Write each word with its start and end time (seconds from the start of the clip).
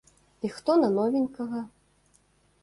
І 0.47 0.49
хто 0.55 0.71
на 0.83 0.89
новенькага? 0.95 1.61